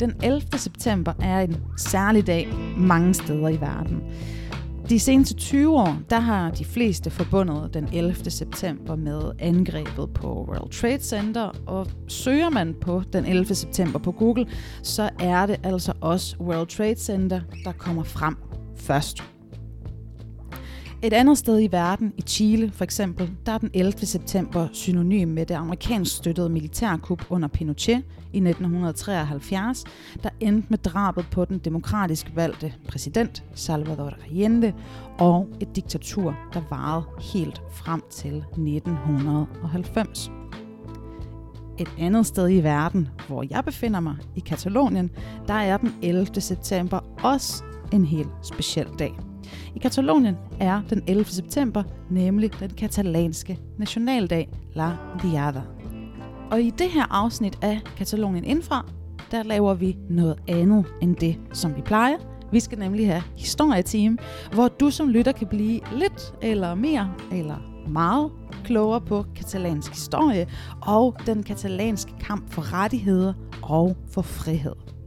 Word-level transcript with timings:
den 0.00 0.14
11. 0.22 0.42
september 0.56 1.12
er 1.22 1.40
en 1.40 1.56
særlig 1.76 2.26
dag 2.26 2.48
mange 2.76 3.14
steder 3.14 3.48
i 3.48 3.60
verden. 3.60 4.02
De 4.88 5.00
seneste 5.00 5.34
20 5.34 5.78
år, 5.78 5.98
der 6.10 6.18
har 6.18 6.50
de 6.50 6.64
fleste 6.64 7.10
forbundet 7.10 7.74
den 7.74 7.88
11. 7.92 8.30
september 8.30 8.96
med 8.96 9.20
angrebet 9.38 10.10
på 10.14 10.46
World 10.48 10.70
Trade 10.70 11.02
Center, 11.02 11.50
og 11.66 11.86
søger 12.08 12.50
man 12.50 12.74
på 12.80 13.02
den 13.12 13.26
11. 13.26 13.54
september 13.54 13.98
på 13.98 14.12
Google, 14.12 14.46
så 14.82 15.10
er 15.20 15.46
det 15.46 15.60
altså 15.62 15.92
også 16.00 16.36
World 16.40 16.66
Trade 16.66 16.98
Center, 16.98 17.40
der 17.64 17.72
kommer 17.72 18.02
frem 18.02 18.36
først. 18.76 19.22
Et 21.02 21.12
andet 21.12 21.38
sted 21.38 21.60
i 21.60 21.72
verden, 21.72 22.12
i 22.16 22.22
Chile 22.22 22.70
for 22.70 22.84
eksempel, 22.84 23.30
der 23.46 23.52
er 23.52 23.58
den 23.58 23.70
11. 23.74 23.92
september 23.92 24.68
synonym 24.72 25.28
med 25.28 25.46
det 25.46 25.54
amerikansk 25.54 26.16
støttede 26.16 26.48
militærkup 26.48 27.24
under 27.30 27.48
Pinochet 27.48 28.02
i 28.32 28.36
1973, 28.36 29.84
der 30.22 30.28
endte 30.40 30.66
med 30.70 30.78
drabet 30.78 31.26
på 31.30 31.44
den 31.44 31.58
demokratisk 31.58 32.32
valgte 32.34 32.74
præsident 32.88 33.44
Salvador 33.54 34.12
Allende 34.30 34.72
og 35.18 35.48
et 35.60 35.76
diktatur, 35.76 36.36
der 36.54 36.62
varede 36.70 37.04
helt 37.20 37.62
frem 37.72 38.02
til 38.10 38.36
1990. 38.36 40.30
Et 41.78 41.90
andet 41.98 42.26
sted 42.26 42.50
i 42.50 42.60
verden, 42.60 43.08
hvor 43.28 43.44
jeg 43.50 43.64
befinder 43.64 44.00
mig, 44.00 44.16
i 44.36 44.40
Katalonien, 44.40 45.10
der 45.48 45.54
er 45.54 45.76
den 45.76 45.94
11. 46.02 46.26
september 46.40 47.00
også 47.22 47.64
en 47.92 48.04
helt 48.04 48.30
speciel 48.42 48.88
dag. 48.98 49.29
I 49.76 49.78
Katalonien 49.78 50.36
er 50.60 50.82
den 50.90 51.02
11. 51.06 51.24
september 51.24 51.82
nemlig 52.10 52.60
den 52.60 52.70
katalanske 52.70 53.58
nationaldag, 53.78 54.48
La 54.74 54.96
Diada. 55.22 55.62
Og 56.50 56.62
i 56.62 56.70
det 56.70 56.90
her 56.90 57.04
afsnit 57.10 57.58
af 57.62 57.80
Katalonien 57.96 58.44
Indfra, 58.44 58.86
der 59.30 59.42
laver 59.42 59.74
vi 59.74 59.96
noget 60.08 60.36
andet 60.48 60.86
end 61.02 61.16
det, 61.16 61.38
som 61.52 61.76
vi 61.76 61.82
plejer. 61.82 62.16
Vi 62.52 62.60
skal 62.60 62.78
nemlig 62.78 63.06
have 63.06 63.22
historietime, 63.36 64.18
hvor 64.52 64.68
du 64.68 64.90
som 64.90 65.08
lytter 65.08 65.32
kan 65.32 65.46
blive 65.46 65.80
lidt 65.92 66.34
eller 66.42 66.74
mere 66.74 67.12
eller 67.32 67.86
meget 67.88 68.30
klogere 68.64 69.00
på 69.00 69.24
katalansk 69.36 69.92
historie 69.92 70.46
og 70.82 71.16
den 71.26 71.42
katalanske 71.42 72.12
kamp 72.20 72.50
for 72.50 72.72
rettigheder 72.72 73.32
og 73.62 73.96
for 74.10 74.22
frihed. 74.22 74.99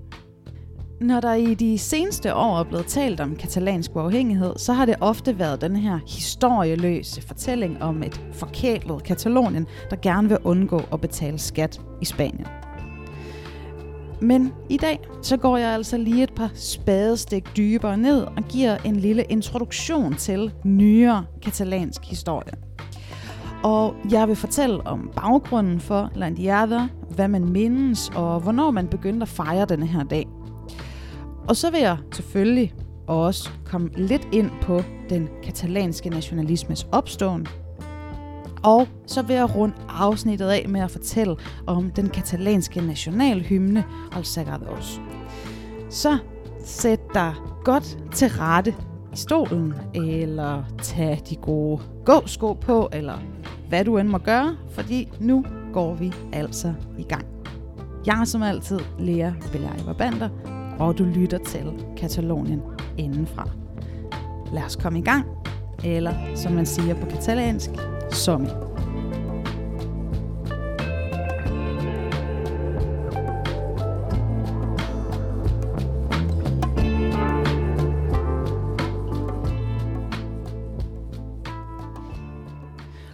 Når 1.01 1.19
der 1.19 1.33
i 1.33 1.53
de 1.53 1.77
seneste 1.77 2.35
år 2.35 2.59
er 2.59 2.63
blevet 2.63 2.85
talt 2.85 3.19
om 3.19 3.35
katalansk 3.35 3.95
uafhængighed, 3.95 4.53
så 4.57 4.73
har 4.73 4.85
det 4.85 4.95
ofte 5.01 5.39
været 5.39 5.61
den 5.61 5.75
her 5.75 5.99
historieløse 6.07 7.21
fortælling 7.21 7.83
om 7.83 8.03
et 8.03 8.21
forkælet 8.31 9.03
Katalonien, 9.03 9.67
der 9.89 9.95
gerne 9.95 10.29
vil 10.29 10.37
undgå 10.43 10.81
at 10.93 11.01
betale 11.01 11.39
skat 11.39 11.81
i 12.01 12.05
Spanien. 12.05 12.47
Men 14.21 14.53
i 14.69 14.77
dag, 14.77 14.99
så 15.21 15.37
går 15.37 15.57
jeg 15.57 15.69
altså 15.69 15.97
lige 15.97 16.23
et 16.23 16.33
par 16.35 16.51
spadestik 16.53 17.57
dybere 17.57 17.97
ned 17.97 18.21
og 18.21 18.43
giver 18.49 18.77
en 18.85 18.95
lille 18.95 19.23
introduktion 19.23 20.15
til 20.15 20.51
nyere 20.63 21.25
katalansk 21.41 22.05
historie. 22.05 22.53
Og 23.63 23.95
jeg 24.11 24.27
vil 24.27 24.35
fortælle 24.35 24.87
om 24.87 25.11
baggrunden 25.15 25.79
for 25.79 26.11
Landiada, 26.15 26.87
hvad 27.09 27.27
man 27.27 27.45
mindes 27.45 28.11
og 28.15 28.39
hvornår 28.39 28.71
man 28.71 28.87
begyndte 28.87 29.23
at 29.23 29.29
fejre 29.29 29.65
denne 29.65 29.87
her 29.87 30.03
dag– 30.03 30.27
og 31.47 31.55
så 31.55 31.71
vil 31.71 31.79
jeg 31.79 31.97
selvfølgelig 32.11 32.73
også 33.07 33.49
komme 33.65 33.89
lidt 33.95 34.27
ind 34.31 34.51
på 34.61 34.81
den 35.09 35.29
katalanske 35.43 36.09
nationalismes 36.09 36.87
opståen. 36.91 37.47
Og 38.63 38.87
så 39.07 39.21
vil 39.21 39.35
jeg 39.35 39.55
runde 39.55 39.75
afsnittet 39.89 40.47
af 40.47 40.65
med 40.69 40.81
at 40.81 40.91
fortælle 40.91 41.35
om 41.67 41.91
den 41.91 42.09
katalanske 42.09 42.81
nationalhymne 42.81 43.83
Al 44.11 44.25
Sagrados. 44.25 45.01
Så 45.89 46.17
sæt 46.65 46.99
dig 47.13 47.33
godt 47.63 47.97
til 48.13 48.27
rette 48.27 48.75
i 49.13 49.15
stolen, 49.15 49.73
eller 49.93 50.63
tag 50.81 51.21
de 51.29 51.35
gode 51.35 51.81
gåsko 52.05 52.53
på, 52.53 52.89
eller 52.93 53.17
hvad 53.69 53.85
du 53.85 53.97
end 53.97 54.07
må 54.07 54.17
gøre, 54.17 54.55
fordi 54.69 55.09
nu 55.19 55.45
går 55.73 55.93
vi 55.93 56.13
altså 56.33 56.73
i 56.97 57.03
gang. 57.03 57.25
Jeg 58.05 58.21
er 58.21 58.25
som 58.25 58.43
altid 58.43 58.79
Lea 58.99 59.31
Belajeva 59.51 59.93
Bander, 59.93 60.29
og 60.83 60.97
du 60.97 61.03
lytter 61.03 61.37
til 61.37 61.85
Katalonien 61.97 62.61
indenfra. 62.97 63.49
Lad 64.53 64.63
os 64.63 64.75
komme 64.75 64.99
i 64.99 65.01
gang, 65.01 65.25
eller 65.83 66.35
som 66.35 66.51
man 66.51 66.65
siger 66.65 66.95
på 67.01 67.05
katalansk, 67.05 67.69
som 68.11 68.47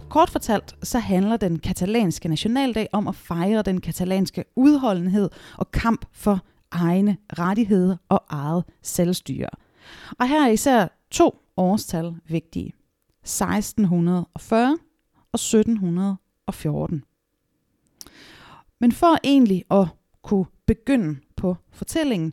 Kort 0.08 0.30
fortalt, 0.30 0.74
så 0.82 0.98
handler 0.98 1.36
den 1.36 1.58
katalanske 1.58 2.28
nationaldag 2.28 2.88
om 2.92 3.08
at 3.08 3.14
fejre 3.14 3.62
den 3.62 3.80
katalanske 3.80 4.44
udholdenhed 4.56 5.30
og 5.56 5.70
kamp 5.70 6.04
for 6.12 6.40
egne 6.70 7.16
rettigheder 7.38 7.96
og 8.08 8.24
eget 8.28 8.64
selvstyre. 8.82 9.48
Og 10.18 10.28
her 10.28 10.46
er 10.46 10.50
især 10.50 10.88
to 11.10 11.42
årstal 11.56 12.14
vigtige. 12.28 12.72
1640 13.22 14.78
og 15.32 15.36
1714. 15.36 17.04
Men 18.80 18.92
for 18.92 19.18
egentlig 19.24 19.64
at 19.70 19.86
kunne 20.22 20.46
begynde 20.66 21.20
på 21.36 21.56
fortællingen 21.72 22.32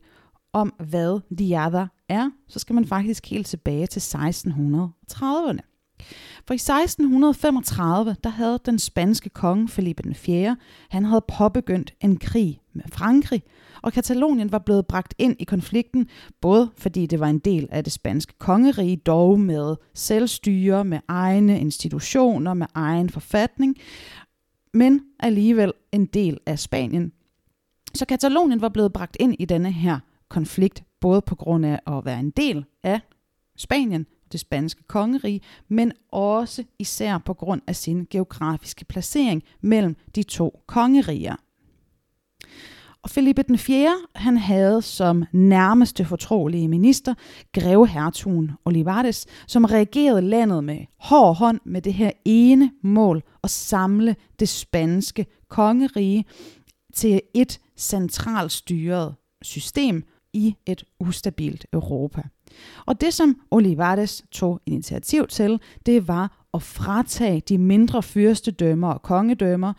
om, 0.54 0.74
hvad 0.80 1.20
Diada 1.38 1.88
er, 2.10 2.30
så 2.48 2.60
skal 2.60 2.74
man 2.74 2.86
faktisk 2.86 3.30
helt 3.30 3.48
tilbage 3.48 3.88
til 3.88 4.00
1630'erne. 4.00 5.60
For 6.48 6.54
i 6.54 6.56
1635, 6.56 8.16
der 8.24 8.30
havde 8.30 8.60
den 8.66 8.80
spanske 8.80 9.30
konge 9.30 9.68
Felipe 9.68 10.04
den 10.04 10.16
4., 10.16 10.58
han 10.90 11.06
havde 11.06 11.26
påbegyndt 11.38 11.94
en 12.02 12.18
krig 12.18 12.62
med 12.74 12.84
Frankrig, 12.94 13.44
og 13.82 13.94
Katalonien 13.94 14.52
var 14.52 14.60
blevet 14.60 14.88
bragt 14.88 15.14
ind 15.18 15.36
i 15.40 15.44
konflikten, 15.44 16.08
både 16.42 16.70
fordi 16.78 17.06
det 17.06 17.20
var 17.20 17.28
en 17.28 17.40
del 17.40 17.68
af 17.72 17.84
det 17.84 17.94
spanske 17.94 18.34
kongerige, 18.40 18.98
dog 18.98 19.40
med 19.40 19.76
selvstyre, 19.94 20.86
med 20.86 21.00
egne 21.08 21.60
institutioner, 21.60 22.54
med 22.54 22.68
egen 22.74 23.10
forfatning, 23.10 23.78
men 24.74 25.02
alligevel 25.20 25.74
en 25.92 26.06
del 26.06 26.38
af 26.46 26.60
Spanien. 26.60 27.12
Så 27.94 28.06
Katalonien 28.06 28.62
var 28.62 28.70
blevet 28.70 28.94
bragt 28.94 29.18
ind 29.20 29.36
i 29.40 29.46
denne 29.46 29.72
her 29.72 30.00
konflikt, 30.30 30.84
både 31.00 31.22
på 31.22 31.36
grund 31.36 31.66
af 31.66 31.80
at 31.88 32.06
være 32.06 32.20
en 32.20 32.30
del 32.30 32.66
af 32.84 33.00
Spanien, 33.58 34.06
det 34.32 34.40
spanske 34.40 34.84
kongerige, 34.84 35.42
men 35.68 35.92
også 36.12 36.64
især 36.80 37.18
på 37.18 37.34
grund 37.34 37.62
af 37.68 37.76
sin 37.76 38.08
geografiske 38.10 38.86
placering 38.86 39.44
mellem 39.62 39.96
de 40.16 40.24
to 40.24 40.64
kongeriger. 40.68 41.36
Og 43.08 43.12
Felipe 43.12 43.44
den 43.44 43.58
4. 43.58 43.90
han 44.16 44.38
havde 44.38 44.82
som 44.82 45.24
nærmeste 45.32 46.06
fortrolige 46.06 46.68
minister 46.68 47.14
grevehertugen 47.54 48.52
Olivares, 48.66 49.26
som 49.48 49.66
regerede 49.66 50.22
landet 50.22 50.64
med 50.64 50.80
hård 51.00 51.36
hånd 51.36 51.60
med 51.66 51.82
det 51.82 51.94
her 51.94 52.12
ene 52.26 52.72
mål 52.84 53.24
at 53.44 53.50
samle 53.50 54.16
det 54.40 54.50
spanske 54.50 55.26
kongerige 55.50 56.26
til 56.94 57.22
et 57.34 57.60
centralt 57.78 58.52
styret 58.52 59.16
system 59.42 60.04
i 60.34 60.56
et 60.66 60.84
ustabilt 61.00 61.66
Europa. 61.74 62.22
Og 62.86 63.02
det, 63.02 63.14
som 63.14 63.42
Olivares 63.52 64.24
tog 64.32 64.62
initiativ 64.66 65.28
til, 65.28 65.60
det 65.86 66.08
var 66.08 66.46
at 66.54 66.64
fratage 66.64 67.42
de 67.50 67.58
mindre 67.58 68.04
fyrstedømmer 68.04 68.94
og 68.94 69.02
kongedømmer, 69.02 69.74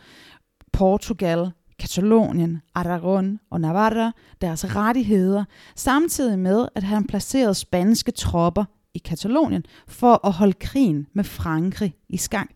Portugal, 0.71 1.51
Katalonien, 1.79 2.61
Aragon 2.75 3.39
og 3.49 3.61
Navarra 3.61 4.11
deres 4.41 4.75
rettigheder, 4.75 5.45
samtidig 5.75 6.39
med, 6.39 6.67
at 6.75 6.83
han 6.83 7.07
placerede 7.07 7.55
spanske 7.55 8.11
tropper 8.11 8.65
i 8.93 8.97
Katalonien 8.97 9.65
for 9.87 10.27
at 10.27 10.33
holde 10.33 10.53
krigen 10.53 11.07
med 11.13 11.23
Frankrig 11.23 11.95
i 12.09 12.17
skang. 12.17 12.49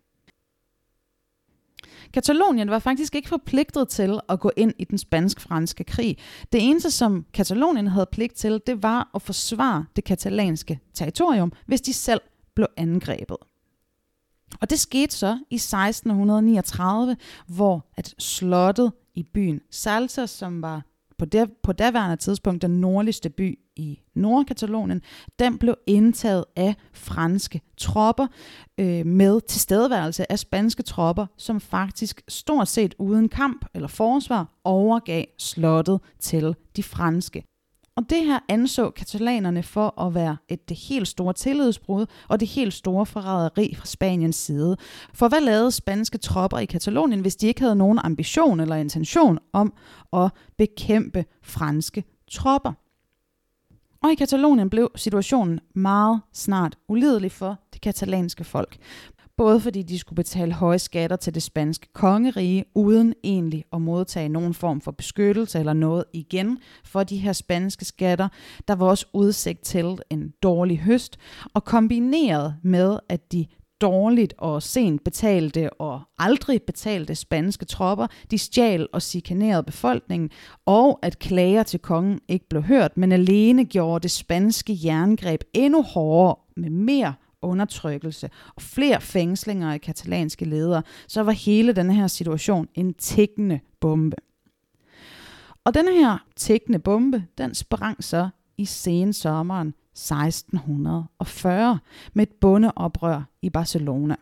Katalonien 2.13 2.69
var 2.69 2.79
faktisk 2.79 3.15
ikke 3.15 3.29
forpligtet 3.29 3.87
til 3.87 4.19
at 4.29 4.39
gå 4.39 4.51
ind 4.57 4.73
i 4.79 4.83
den 4.83 4.97
spansk-franske 4.97 5.83
krig. 5.83 6.17
Det 6.51 6.69
eneste, 6.69 6.91
som 6.91 7.25
Katalonien 7.33 7.87
havde 7.87 8.07
pligt 8.11 8.35
til, 8.35 8.61
det 8.67 8.83
var 8.83 9.09
at 9.15 9.21
forsvare 9.21 9.85
det 9.95 10.03
katalanske 10.03 10.79
territorium, 10.93 11.51
hvis 11.65 11.81
de 11.81 11.93
selv 11.93 12.21
blev 12.55 12.67
angrebet. 12.77 13.37
Og 14.61 14.69
det 14.69 14.79
skete 14.79 15.15
så 15.15 15.39
i 15.49 15.55
1639, 15.55 17.17
hvor 17.47 17.85
at 17.97 18.15
slottet 18.19 18.91
i 19.15 19.23
byen 19.23 19.61
Salsa, 19.71 20.25
som 20.25 20.61
var 20.61 20.81
på, 21.17 21.25
der, 21.25 21.45
på 21.63 21.71
daværende 21.71 22.15
tidspunkt 22.15 22.61
den 22.61 22.81
nordligste 22.81 23.29
by 23.29 23.59
i 23.75 23.99
Nordkatalonien, 24.15 25.01
den 25.39 25.57
blev 25.57 25.75
indtaget 25.87 26.45
af 26.55 26.75
franske 26.93 27.61
tropper 27.77 28.27
øh, 28.77 29.05
med 29.05 29.41
tilstedeværelse 29.41 30.31
af 30.31 30.39
spanske 30.39 30.83
tropper, 30.83 31.25
som 31.37 31.61
faktisk 31.61 32.21
stort 32.27 32.67
set 32.67 32.95
uden 32.99 33.29
kamp 33.29 33.65
eller 33.73 33.87
forsvar 33.87 34.59
overgav 34.63 35.25
slottet 35.37 35.99
til 36.19 36.55
de 36.75 36.83
franske. 36.83 37.43
Og 37.95 38.09
det 38.09 38.25
her 38.25 38.39
anså 38.49 38.89
katalanerne 38.89 39.63
for 39.63 40.01
at 40.01 40.15
være 40.15 40.37
et 40.47 40.69
det 40.69 40.77
helt 40.77 41.07
store 41.07 41.33
tillidsbrud 41.33 42.05
og 42.27 42.39
det 42.39 42.47
helt 42.47 42.73
store 42.73 43.05
forræderi 43.05 43.75
fra 43.75 43.85
Spaniens 43.85 44.35
side. 44.35 44.77
For 45.13 45.27
hvad 45.27 45.41
lavede 45.41 45.71
spanske 45.71 46.17
tropper 46.17 46.57
i 46.57 46.65
Katalonien, 46.65 47.19
hvis 47.19 47.35
de 47.35 47.47
ikke 47.47 47.61
havde 47.61 47.75
nogen 47.75 47.99
ambition 47.99 48.59
eller 48.59 48.75
intention 48.75 49.39
om 49.53 49.73
at 50.13 50.31
bekæmpe 50.57 51.25
franske 51.43 52.03
tropper? 52.31 52.73
Og 54.03 54.11
i 54.11 54.15
Katalonien 54.15 54.69
blev 54.69 54.91
situationen 54.95 55.59
meget 55.75 56.21
snart 56.33 56.77
ulidelig 56.87 57.31
for 57.31 57.59
det 57.73 57.81
katalanske 57.81 58.43
folk 58.43 58.77
både 59.37 59.59
fordi 59.59 59.81
de 59.81 59.99
skulle 59.99 60.17
betale 60.17 60.53
høje 60.53 60.79
skatter 60.79 61.15
til 61.15 61.35
det 61.35 61.43
spanske 61.43 61.87
kongerige, 61.93 62.65
uden 62.75 63.13
egentlig 63.23 63.63
at 63.73 63.81
modtage 63.81 64.29
nogen 64.29 64.53
form 64.53 64.81
for 64.81 64.91
beskyttelse 64.91 65.59
eller 65.59 65.73
noget 65.73 66.03
igen 66.13 66.57
for 66.85 67.03
de 67.03 67.17
her 67.17 67.33
spanske 67.33 67.85
skatter. 67.85 68.27
Der 68.67 68.75
var 68.75 68.85
også 68.85 69.05
udsigt 69.13 69.61
til 69.61 69.97
en 70.09 70.33
dårlig 70.43 70.79
høst, 70.79 71.17
og 71.53 71.63
kombineret 71.63 72.55
med, 72.63 72.99
at 73.09 73.31
de 73.31 73.45
dårligt 73.81 74.33
og 74.37 74.63
sent 74.63 75.03
betalte 75.03 75.73
og 75.73 76.01
aldrig 76.19 76.61
betalte 76.61 77.15
spanske 77.15 77.65
tropper, 77.65 78.07
de 78.31 78.37
stjal 78.37 78.87
og 78.93 79.01
chikanerede 79.01 79.63
befolkningen, 79.63 80.29
og 80.65 80.99
at 81.01 81.19
klager 81.19 81.63
til 81.63 81.79
kongen 81.79 82.19
ikke 82.27 82.49
blev 82.49 82.63
hørt, 82.63 82.97
men 82.97 83.11
alene 83.11 83.65
gjorde 83.65 84.03
det 84.03 84.11
spanske 84.11 84.77
jerngreb 84.85 85.43
endnu 85.53 85.81
hårdere 85.81 86.35
med 86.57 86.69
mere 86.69 87.13
undertrykkelse 87.43 88.29
og 88.55 88.61
flere 88.61 89.01
fængslinger 89.01 89.73
af 89.73 89.81
katalanske 89.81 90.45
ledere, 90.45 90.83
så 91.07 91.23
var 91.23 91.31
hele 91.31 91.73
den 91.73 91.91
her 91.91 92.07
situation 92.07 92.67
en 92.75 92.93
tækkende 92.93 93.59
bombe. 93.79 94.17
Og 95.63 95.73
den 95.73 95.87
her 95.87 96.17
tækkende 96.35 96.79
bombe, 96.79 97.25
den 97.37 97.55
sprang 97.55 98.03
så 98.03 98.29
i 98.57 98.65
sensommeren 98.65 99.67
1640 99.67 101.79
med 102.13 102.27
et 102.27 102.33
bondeoprør 102.41 103.21
i 103.41 103.49
Barcelona. 103.49 104.15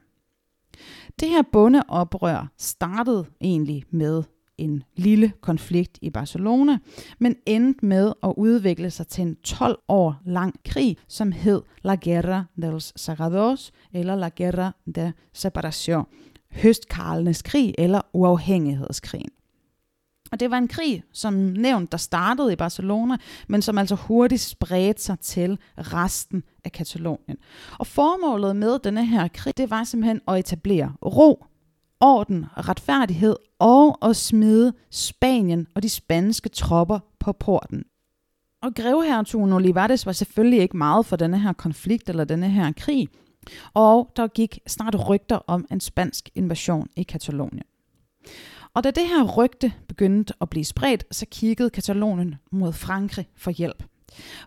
Det 1.19 1.29
her 1.29 1.41
bondeoprør 1.51 2.51
startede 2.57 3.25
egentlig 3.41 3.83
med 3.89 4.23
en 4.61 4.83
lille 4.95 5.33
konflikt 5.41 5.99
i 6.01 6.09
Barcelona, 6.09 6.77
men 7.19 7.35
endte 7.45 7.85
med 7.85 8.13
at 8.23 8.33
udvikle 8.37 8.91
sig 8.91 9.07
til 9.07 9.21
en 9.21 9.35
12 9.35 9.79
år 9.87 10.15
lang 10.25 10.59
krig, 10.65 10.97
som 11.07 11.31
hed 11.31 11.61
La 11.83 11.95
Guerra 11.95 12.43
dels 12.61 12.93
Segadors 12.95 13.71
eller 13.93 14.15
La 14.15 14.29
Guerra 14.37 14.71
de 14.95 15.13
Separación, 15.33 16.05
høstkarlenes 16.51 17.41
krig 17.41 17.75
eller 17.77 18.01
uafhængighedskrigen. 18.13 19.31
Og 20.31 20.39
det 20.39 20.51
var 20.51 20.57
en 20.57 20.67
krig, 20.67 21.03
som 21.13 21.33
nævnt, 21.33 21.91
der 21.91 21.97
startede 21.97 22.53
i 22.53 22.55
Barcelona, 22.55 23.17
men 23.47 23.61
som 23.61 23.77
altså 23.77 23.95
hurtigt 23.95 24.41
spredte 24.41 25.01
sig 25.01 25.19
til 25.19 25.59
resten 25.77 26.43
af 26.63 26.71
Katalonien. 26.71 27.37
Og 27.79 27.87
formålet 27.87 28.55
med 28.55 28.79
denne 28.79 29.05
her 29.05 29.27
krig, 29.27 29.57
det 29.57 29.69
var 29.69 29.83
simpelthen 29.83 30.21
at 30.27 30.39
etablere 30.39 30.93
ro 31.05 31.45
orden 32.01 32.45
og 32.55 32.69
retfærdighed 32.69 33.35
og 33.61 34.09
at 34.09 34.15
smide 34.15 34.73
Spanien 34.89 35.67
og 35.75 35.83
de 35.83 35.89
spanske 35.89 36.49
tropper 36.49 36.99
på 37.19 37.31
porten. 37.31 37.83
Og 38.61 38.75
grevhertugen 38.75 39.53
Olivares 39.53 40.05
var 40.05 40.11
selvfølgelig 40.11 40.59
ikke 40.59 40.77
meget 40.77 41.05
for 41.05 41.15
denne 41.15 41.39
her 41.39 41.53
konflikt 41.53 42.09
eller 42.09 42.23
denne 42.23 42.49
her 42.49 42.71
krig, 42.71 43.07
og 43.73 44.11
der 44.15 44.27
gik 44.27 44.59
snart 44.67 45.09
rygter 45.09 45.39
om 45.47 45.65
en 45.71 45.79
spansk 45.79 46.29
invasion 46.35 46.87
i 46.95 47.03
Katalonien. 47.03 47.63
Og 48.73 48.83
da 48.83 48.91
det 48.91 49.07
her 49.07 49.23
rygte 49.23 49.73
begyndte 49.87 50.33
at 50.41 50.49
blive 50.49 50.65
spredt, 50.65 51.05
så 51.11 51.25
kiggede 51.31 51.69
Katalonien 51.69 52.35
mod 52.51 52.73
Frankrig 52.73 53.27
for 53.35 53.51
hjælp. 53.51 53.83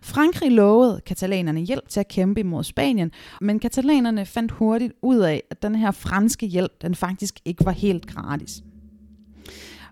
Frankrig 0.03 0.51
lovede 0.51 1.01
katalanerne 1.05 1.59
hjælp 1.59 1.89
til 1.89 1.99
at 1.99 2.07
kæmpe 2.07 2.39
imod 2.39 2.63
Spanien, 2.63 3.11
men 3.41 3.59
katalanerne 3.59 4.25
fandt 4.25 4.51
hurtigt 4.51 4.93
ud 5.01 5.17
af, 5.17 5.43
at 5.49 5.61
den 5.61 5.75
her 5.75 5.91
franske 5.91 6.45
hjælp, 6.45 6.81
den 6.81 6.95
faktisk 6.95 7.39
ikke 7.45 7.65
var 7.65 7.71
helt 7.71 8.07
gratis. 8.07 8.63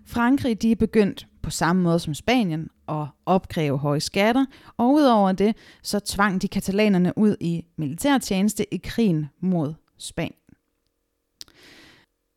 Frankrig 0.05 0.61
de 0.61 0.71
er 0.71 0.75
begyndt 0.75 1.27
på 1.41 1.50
samme 1.50 1.81
måde 1.81 2.00
som 2.00 2.13
Spanien 2.13 2.69
at 2.88 3.05
opkræve 3.25 3.77
høje 3.77 4.00
skatter, 4.00 4.45
og 4.77 4.94
udover 4.94 5.31
det, 5.31 5.55
så 5.83 6.00
tvang 6.00 6.41
de 6.41 6.47
katalanerne 6.47 7.17
ud 7.17 7.35
i 7.39 7.65
militærtjeneste 7.77 8.73
i 8.73 8.77
krigen 8.77 9.29
mod 9.39 9.73
Spanien. 9.97 10.38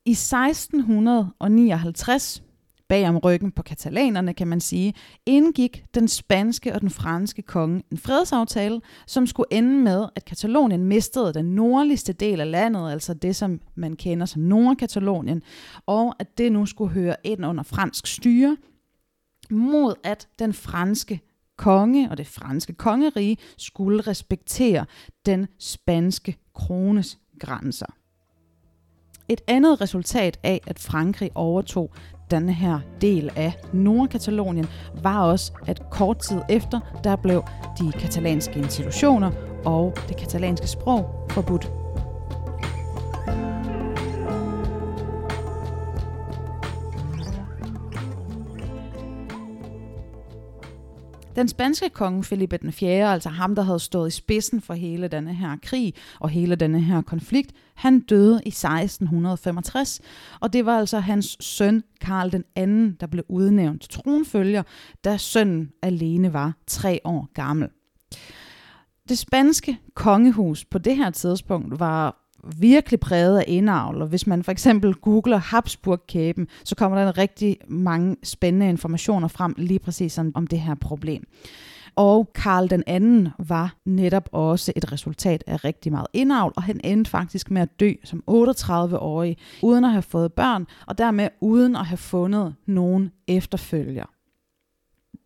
I 0.04 0.10
1659 0.10 2.42
bag 2.88 3.08
om 3.08 3.18
ryggen 3.18 3.52
på 3.52 3.62
katalanerne, 3.62 4.34
kan 4.34 4.48
man 4.48 4.60
sige, 4.60 4.94
indgik 5.26 5.84
den 5.94 6.08
spanske 6.08 6.74
og 6.74 6.80
den 6.80 6.90
franske 6.90 7.42
konge 7.42 7.82
en 7.92 7.98
fredsaftale, 7.98 8.80
som 9.06 9.26
skulle 9.26 9.52
ende 9.52 9.78
med, 9.78 10.06
at 10.16 10.24
Katalonien 10.24 10.84
mistede 10.84 11.34
den 11.34 11.44
nordligste 11.44 12.12
del 12.12 12.40
af 12.40 12.50
landet, 12.50 12.90
altså 12.90 13.14
det, 13.14 13.36
som 13.36 13.60
man 13.74 13.96
kender 13.96 14.26
som 14.26 14.42
Nordkatalonien, 14.42 15.42
og 15.86 16.14
at 16.18 16.38
det 16.38 16.52
nu 16.52 16.66
skulle 16.66 16.92
høre 16.92 17.16
ind 17.24 17.46
under 17.46 17.62
fransk 17.62 18.06
styre, 18.06 18.56
mod 19.50 19.94
at 20.04 20.28
den 20.38 20.52
franske 20.52 21.20
konge 21.56 22.10
og 22.10 22.18
det 22.18 22.26
franske 22.26 22.72
kongerige 22.72 23.36
skulle 23.56 24.02
respektere 24.02 24.86
den 25.26 25.46
spanske 25.58 26.36
krones 26.54 27.18
grænser. 27.40 27.86
Et 29.28 29.40
andet 29.46 29.80
resultat 29.80 30.38
af, 30.42 30.60
at 30.66 30.78
Frankrig 30.78 31.30
overtog 31.34 31.94
den 32.30 32.48
her 32.48 32.78
del 33.00 33.30
af 33.36 33.52
Nordkatalonien, 33.72 34.66
var 35.02 35.22
også, 35.22 35.52
at 35.66 35.82
kort 35.90 36.18
tid 36.18 36.40
efter, 36.48 36.80
der 37.04 37.16
blev 37.16 37.42
de 37.78 37.92
katalanske 37.92 38.58
institutioner 38.58 39.30
og 39.64 39.94
det 40.08 40.16
katalanske 40.16 40.66
sprog 40.66 41.26
forbudt. 41.30 41.85
Den 51.36 51.48
spanske 51.48 51.88
konge 51.88 52.24
Felipe 52.24 52.56
den 52.56 52.72
4., 52.72 53.12
altså 53.12 53.28
ham, 53.28 53.54
der 53.54 53.62
havde 53.62 53.78
stået 53.78 54.08
i 54.08 54.10
spidsen 54.10 54.60
for 54.60 54.74
hele 54.74 55.08
denne 55.08 55.34
her 55.34 55.56
krig 55.62 55.94
og 56.20 56.28
hele 56.30 56.56
denne 56.56 56.80
her 56.80 57.02
konflikt, 57.02 57.52
han 57.74 58.00
døde 58.00 58.40
i 58.44 58.48
1665, 58.48 60.00
og 60.40 60.52
det 60.52 60.66
var 60.66 60.78
altså 60.78 60.98
hans 60.98 61.36
søn 61.40 61.82
Karl 62.00 62.32
den 62.32 62.44
anden, 62.56 62.96
der 63.00 63.06
blev 63.06 63.24
udnævnt 63.28 63.82
til 63.82 63.90
tronfølger, 63.90 64.62
da 65.04 65.16
sønnen 65.16 65.70
alene 65.82 66.32
var 66.32 66.52
tre 66.66 67.00
år 67.04 67.28
gammel. 67.34 67.68
Det 69.08 69.18
spanske 69.18 69.78
kongehus 69.94 70.64
på 70.64 70.78
det 70.78 70.96
her 70.96 71.10
tidspunkt 71.10 71.80
var 71.80 72.25
virkelig 72.58 73.00
præget 73.00 73.38
af 73.38 73.44
indavl, 73.46 74.02
og 74.02 74.08
hvis 74.08 74.26
man 74.26 74.42
for 74.42 74.52
eksempel 74.52 74.94
googler 74.94 75.36
Habsburg-kæben, 75.36 76.48
så 76.64 76.74
kommer 76.74 77.04
der 77.04 77.18
rigtig 77.18 77.56
mange 77.68 78.16
spændende 78.22 78.68
informationer 78.68 79.28
frem 79.28 79.54
lige 79.58 79.78
præcis 79.78 80.18
om, 80.18 80.32
om 80.34 80.46
det 80.46 80.60
her 80.60 80.74
problem. 80.74 81.24
Og 81.96 82.30
Karl 82.34 82.70
den 82.70 82.82
anden 82.86 83.28
var 83.38 83.76
netop 83.84 84.28
også 84.32 84.72
et 84.76 84.92
resultat 84.92 85.44
af 85.46 85.64
rigtig 85.64 85.92
meget 85.92 86.06
indavl, 86.12 86.52
og 86.56 86.62
han 86.62 86.80
endte 86.84 87.10
faktisk 87.10 87.50
med 87.50 87.62
at 87.62 87.80
dø 87.80 87.92
som 88.04 88.22
38-årig, 88.30 89.36
uden 89.62 89.84
at 89.84 89.90
have 89.90 90.02
fået 90.02 90.32
børn, 90.32 90.66
og 90.86 90.98
dermed 90.98 91.28
uden 91.40 91.76
at 91.76 91.86
have 91.86 91.96
fundet 91.96 92.54
nogen 92.66 93.10
efterfølger. 93.28 94.04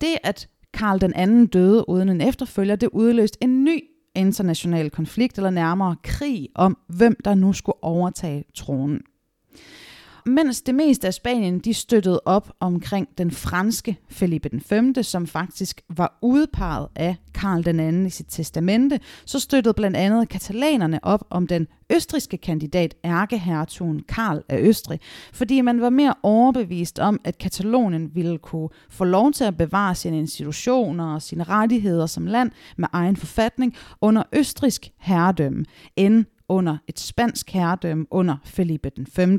Det, 0.01 0.17
at 0.25 0.49
Karl 0.75 1.01
den 1.01 1.15
anden 1.15 1.47
døde 1.47 1.89
uden 1.89 2.09
en 2.09 2.21
efterfølger, 2.21 2.77
det 2.77 2.89
udløste 2.93 3.39
en 3.43 3.65
ny 3.65 3.85
international 4.15 4.91
konflikt, 4.91 5.37
eller 5.37 5.51
nærmere 5.51 5.97
krig 6.03 6.49
om, 6.55 6.79
hvem 6.87 7.17
der 7.25 7.35
nu 7.35 7.53
skulle 7.53 7.85
overtage 7.85 8.45
tronen. 8.55 9.01
Mens 10.27 10.63
det 10.63 10.75
meste 10.75 11.07
af 11.07 11.15
Spanien 11.15 11.59
de 11.59 11.75
støttede 11.75 12.21
op 12.25 12.53
omkring 12.61 13.09
den 13.19 13.31
franske 13.31 13.97
Felipe 14.09 14.49
den 14.49 14.61
5., 14.61 14.95
som 15.03 15.27
faktisk 15.27 15.81
var 15.89 16.19
udpeget 16.23 16.89
af 16.95 17.17
Karl 17.35 17.65
den 17.65 17.81
anden 17.81 18.07
i 18.07 18.11
sit 18.11 18.27
testamente, 18.29 19.01
så 19.25 19.39
støttede 19.39 19.75
blandt 19.75 19.97
andet 19.97 20.29
katalanerne 20.29 21.01
op 21.03 21.25
om 21.31 21.47
den 21.47 21.67
østriske 21.91 22.37
kandidat 22.37 22.95
ærkehertugen 23.05 24.03
Karl 24.09 24.43
af 24.49 24.59
Østrig, 24.61 25.01
fordi 25.33 25.61
man 25.61 25.81
var 25.81 25.91
mere 25.91 26.15
overbevist 26.23 26.99
om, 26.99 27.21
at 27.25 27.39
Katalonien 27.39 28.15
ville 28.15 28.39
kunne 28.39 28.69
få 28.91 29.05
lov 29.05 29.33
til 29.33 29.45
at 29.45 29.57
bevare 29.57 29.95
sine 29.95 30.19
institutioner 30.19 31.15
og 31.15 31.23
sine 31.23 31.45
rettigheder 31.45 32.07
som 32.07 32.27
land 32.27 32.51
med 32.77 32.89
egen 32.93 33.17
forfatning 33.17 33.77
under 34.01 34.23
østrisk 34.33 34.91
herredømme, 34.99 35.65
end 35.97 36.25
under 36.49 36.77
et 36.89 37.01
spansk 37.01 37.51
herredømme 37.51 38.07
under 38.11 38.37
Felipe 38.45 38.91
den 38.97 39.07
5. 39.07 39.39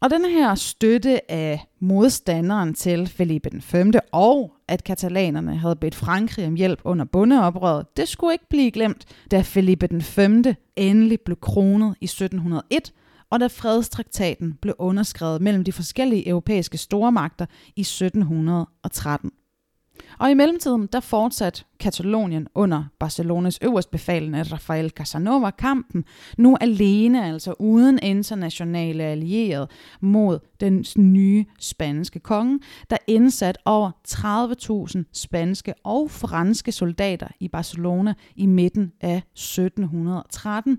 Og 0.00 0.10
den 0.10 0.24
her 0.24 0.54
støtte 0.54 1.30
af 1.30 1.66
modstanderen 1.80 2.74
til 2.74 3.06
Felipe 3.06 3.50
den 3.50 3.62
5. 3.62 3.92
og 4.12 4.52
at 4.68 4.84
katalanerne 4.84 5.56
havde 5.56 5.76
bedt 5.76 5.94
Frankrig 5.94 6.46
om 6.46 6.54
hjælp 6.54 6.80
under 6.84 7.04
bondeoprøret, 7.04 7.96
det 7.96 8.08
skulle 8.08 8.32
ikke 8.32 8.48
blive 8.50 8.70
glemt, 8.70 9.04
da 9.30 9.40
Felipe 9.40 9.86
den 9.86 10.02
5. 10.02 10.44
endelig 10.76 11.20
blev 11.20 11.36
kronet 11.40 11.96
i 12.00 12.04
1701, 12.04 12.92
og 13.30 13.40
da 13.40 13.46
fredstraktaten 13.46 14.54
blev 14.62 14.74
underskrevet 14.78 15.42
mellem 15.42 15.64
de 15.64 15.72
forskellige 15.72 16.28
europæiske 16.28 16.78
stormagter 16.78 17.46
i 17.76 17.80
1713. 17.80 19.30
Og 20.18 20.30
i 20.30 20.34
mellemtiden, 20.34 20.88
der 20.92 21.00
fortsatte 21.00 21.64
Katalonien 21.80 22.46
under 22.54 22.84
Barcelonas 22.98 23.58
øverstbefalende 23.62 24.42
Rafael 24.42 24.90
Casanova 24.90 25.50
kampen, 25.50 26.04
nu 26.38 26.56
alene, 26.60 27.26
altså 27.26 27.54
uden 27.58 27.98
internationale 28.02 29.04
allierede, 29.04 29.68
mod 30.00 30.38
den 30.60 30.84
nye 30.96 31.44
spanske 31.60 32.18
konge, 32.18 32.60
der 32.90 32.96
indsat 33.06 33.58
over 33.64 33.90
30.000 34.96 35.04
spanske 35.12 35.74
og 35.84 36.10
franske 36.10 36.72
soldater 36.72 37.28
i 37.40 37.48
Barcelona 37.48 38.14
i 38.36 38.46
midten 38.46 38.92
af 39.00 39.22
1713. 39.34 40.78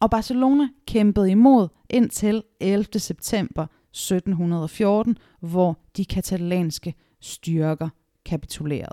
Og 0.00 0.10
Barcelona 0.10 0.68
kæmpede 0.86 1.30
imod 1.30 1.68
indtil 1.90 2.42
11. 2.60 2.84
september 2.98 3.66
1714, 3.90 5.18
hvor 5.40 5.78
de 5.96 6.04
katalanske 6.04 6.94
styrker 7.20 7.88
kapituleret. 8.26 8.92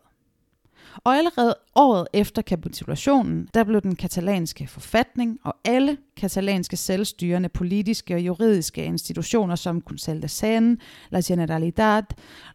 Og 0.97 1.15
allerede 1.15 1.55
året 1.75 2.07
efter 2.13 2.41
kapitulationen, 2.41 3.47
der 3.53 3.63
blev 3.63 3.81
den 3.81 3.95
katalanske 3.95 4.67
forfatning 4.67 5.39
og 5.43 5.55
alle 5.65 5.97
katalanske 6.17 6.77
selvstyrende 6.77 7.49
politiske 7.49 8.13
og 8.15 8.21
juridiske 8.21 8.85
institutioner 8.85 9.55
som 9.55 9.81
Consell 9.81 10.21
de 10.21 10.27
Sen, 10.27 10.79
La 11.09 11.21
Generalitat, 11.27 12.05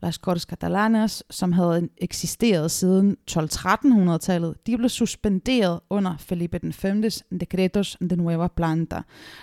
Las 0.03 0.15
Cortes 0.15 0.43
Catalanas, 0.43 1.25
som 1.31 1.53
havde 1.53 1.89
eksisteret 1.97 2.71
siden 2.71 3.17
12-1300-tallet, 3.31 4.67
de 4.67 4.77
blev 4.77 4.89
suspenderet 4.89 5.81
under 5.91 6.17
Felipe 6.19 6.59
den 6.59 6.71
5.s 7.05 7.23
Decretos 7.41 7.97
de 8.11 8.17
Nueva 8.17 8.49
Planta, 8.49 9.03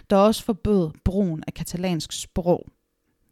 der 0.09 0.15
også 0.15 0.43
forbød 0.43 0.91
brugen 1.05 1.43
af 1.47 1.53
katalansk 1.53 2.11
sprog. 2.11 2.65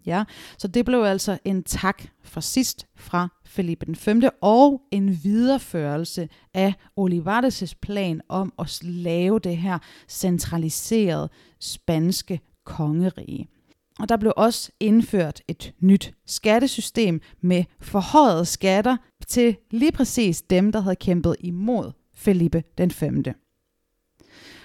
Ja, 0.05 0.23
så 0.57 0.67
det 0.67 0.85
blev 0.85 1.03
altså 1.03 1.37
en 1.45 1.63
tak 1.63 2.03
fra 2.23 2.41
sidst 2.41 2.87
fra 2.95 3.27
Felipe 3.45 3.85
den 3.85 3.95
5. 3.95 4.21
og 4.41 4.81
en 4.91 5.19
videreførelse 5.23 6.29
af 6.53 6.73
Olivares' 6.99 7.73
plan 7.81 8.21
om 8.29 8.53
at 8.59 8.79
lave 8.81 9.39
det 9.39 9.57
her 9.57 9.79
centraliserede 10.07 11.29
spanske 11.59 12.39
kongerige. 12.65 13.47
Og 13.99 14.09
der 14.09 14.17
blev 14.17 14.33
også 14.37 14.71
indført 14.79 15.41
et 15.47 15.73
nyt 15.79 16.13
skattesystem 16.25 17.21
med 17.41 17.63
forhøjede 17.79 18.45
skatter 18.45 18.97
til 19.27 19.57
lige 19.71 19.91
præcis 19.91 20.41
dem, 20.41 20.71
der 20.71 20.79
havde 20.79 20.95
kæmpet 20.95 21.35
imod 21.39 21.91
Felipe 22.13 22.63
den 22.77 22.91
5. 22.91 23.23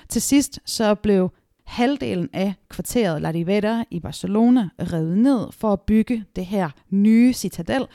Til 0.08 0.22
sidst 0.22 0.60
så 0.64 0.94
blev 0.94 1.30
halvdelen 1.66 2.28
af 2.32 2.54
kvarteret 2.68 3.22
La 3.22 3.30
Ribera 3.30 3.84
i 3.90 4.00
Barcelona 4.00 4.68
revet 4.80 5.18
ned 5.18 5.52
for 5.52 5.72
at 5.72 5.80
bygge 5.80 6.24
det 6.36 6.46
her 6.46 6.70
nye 6.90 7.32
citadel. 7.32 7.86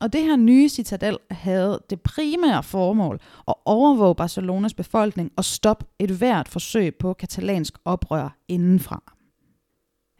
Og 0.00 0.12
det 0.12 0.22
her 0.22 0.36
nye 0.36 0.68
citadel 0.68 1.18
havde 1.30 1.80
det 1.90 2.00
primære 2.00 2.62
formål 2.62 3.20
at 3.48 3.54
overvåge 3.64 4.14
Barcelonas 4.14 4.74
befolkning 4.74 5.32
og 5.36 5.44
stoppe 5.44 5.86
et 5.98 6.10
hvert 6.10 6.48
forsøg 6.48 6.94
på 6.94 7.12
katalansk 7.12 7.74
oprør 7.84 8.36
indenfra. 8.48 9.02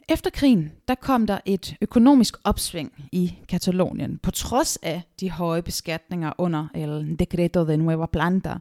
Efter 0.09 0.31
krigen, 0.31 0.73
der 0.89 0.95
kom 0.95 1.27
der 1.27 1.39
et 1.45 1.77
økonomisk 1.81 2.37
opsving 2.45 2.93
i 3.13 3.35
Katalonien, 3.49 4.19
på 4.19 4.31
trods 4.31 4.77
af 4.77 5.03
de 5.21 5.31
høje 5.31 5.63
beskatninger 5.63 6.33
under 6.39 6.69
El 6.75 7.17
Decreto 7.19 7.67
de 7.67 7.77
Nueva 7.77 8.07
Planta, 8.07 8.55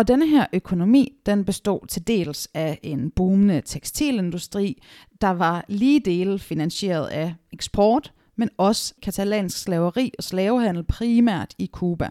og 0.00 0.08
denne 0.08 0.28
her 0.28 0.46
økonomi, 0.52 1.12
den 1.26 1.44
bestod 1.44 1.86
til 1.86 2.06
dels 2.06 2.48
af 2.54 2.78
en 2.82 3.10
boomende 3.10 3.62
tekstilindustri, 3.64 4.82
der 5.20 5.30
var 5.30 5.64
lige 5.68 6.00
dele 6.00 6.38
finansieret 6.38 7.06
af 7.06 7.34
eksport, 7.52 8.12
men 8.36 8.50
også 8.58 8.94
katalansk 9.02 9.58
slaveri 9.58 10.12
og 10.18 10.24
slavehandel 10.24 10.84
primært 10.84 11.54
i 11.58 11.70
Cuba. 11.72 12.08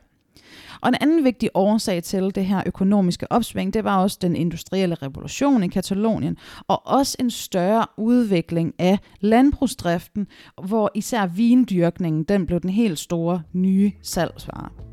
Og 0.81 0.89
en 0.89 0.95
anden 1.01 1.23
vigtig 1.23 1.49
årsag 1.53 2.03
til 2.03 2.35
det 2.35 2.45
her 2.45 2.63
økonomiske 2.65 3.31
opsving, 3.31 3.73
det 3.73 3.83
var 3.83 3.97
også 3.97 4.17
den 4.21 4.35
industrielle 4.35 4.95
revolution 4.95 5.63
i 5.63 5.67
Katalonien, 5.67 6.37
og 6.67 6.87
også 6.87 7.17
en 7.19 7.31
større 7.31 7.85
udvikling 7.97 8.73
af 8.79 8.99
landbrugsdriften, 9.19 10.27
hvor 10.63 10.91
især 10.95 11.25
vindyrkningen 11.25 12.23
den 12.23 12.45
blev 12.45 12.59
den 12.59 12.69
helt 12.69 12.99
store 12.99 13.41
nye 13.53 13.91
salgsvare. 14.01 14.88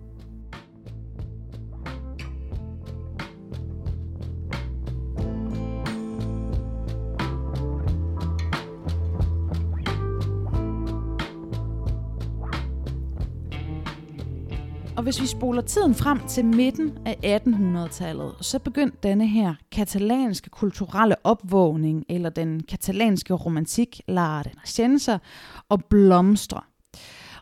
Hvis 15.07 15.21
vi 15.21 15.27
spoler 15.27 15.63
tiden 15.63 15.95
frem 15.95 16.21
til 16.29 16.45
midten 16.45 16.99
af 17.05 17.41
1800-tallet, 17.47 18.35
så 18.41 18.59
begyndte 18.59 18.97
denne 19.03 19.29
her 19.29 19.55
katalanske 19.73 20.51
kulturelle 20.51 21.15
opvågning, 21.25 22.05
eller 22.09 22.31
den 22.31 22.63
katalanske 22.63 23.35
romantik, 23.35 24.01
La 24.09 24.41
Renaissance, 24.41 25.19
at 25.71 25.85
blomstre. 25.91 26.61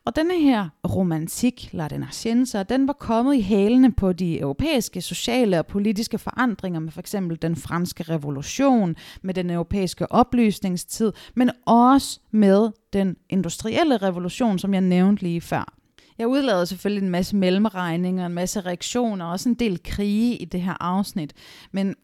Og 0.04 0.16
denne 0.16 0.40
her 0.40 0.68
romantik, 0.88 1.68
La 1.72 1.86
Renaissance, 1.86 2.62
den 2.62 2.86
var 2.86 2.92
kommet 2.92 3.34
i 3.34 3.40
hælene 3.40 3.92
på 3.92 4.12
de 4.12 4.40
europæiske 4.40 5.00
sociale 5.00 5.58
og 5.58 5.66
politiske 5.66 6.18
forandringer 6.18 6.80
med 6.80 6.92
for 6.92 7.00
eksempel 7.00 7.42
den 7.42 7.56
franske 7.56 8.02
revolution, 8.02 8.96
med 9.22 9.34
den 9.34 9.50
europæiske 9.50 10.12
oplysningstid, 10.12 11.12
men 11.34 11.50
også 11.66 12.20
med 12.30 12.70
den 12.92 13.16
industrielle 13.30 13.96
revolution, 13.96 14.58
som 14.58 14.74
jeg 14.74 14.80
nævnte 14.80 15.22
lige 15.22 15.40
før. 15.40 15.83
Jeg 16.18 16.28
udlader 16.28 16.64
selvfølgelig 16.64 17.06
en 17.06 17.10
masse 17.10 17.36
mellemregninger, 17.36 18.26
en 18.26 18.32
masse 18.32 18.60
reaktioner, 18.60 19.24
og 19.24 19.30
også 19.30 19.48
en 19.48 19.54
del 19.54 19.82
krige 19.82 20.36
i 20.36 20.44
det 20.44 20.62
her 20.62 20.74
afsnit. 20.80 21.32
Men 21.72 21.94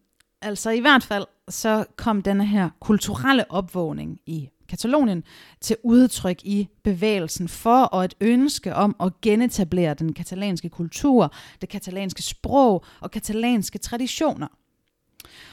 altså 0.42 0.70
i 0.70 0.80
hvert 0.80 1.02
fald, 1.02 1.24
så 1.48 1.84
kom 1.96 2.22
denne 2.22 2.46
her 2.46 2.70
kulturelle 2.80 3.50
opvågning 3.50 4.20
i 4.26 4.48
Katalonien 4.68 5.24
til 5.60 5.76
udtryk 5.82 6.40
i 6.44 6.68
bevægelsen 6.84 7.48
for 7.48 7.82
og 7.82 8.04
et 8.04 8.14
ønske 8.20 8.74
om 8.74 8.96
at 9.00 9.20
genetablere 9.20 9.94
den 9.94 10.12
katalanske 10.12 10.68
kultur, 10.68 11.34
det 11.60 11.68
katalanske 11.68 12.22
sprog 12.22 12.84
og 13.00 13.10
katalanske 13.10 13.78
traditioner. 13.78 14.48